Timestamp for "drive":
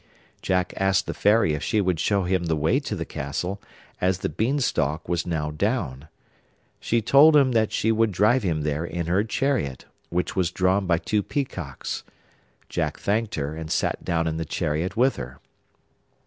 8.11-8.41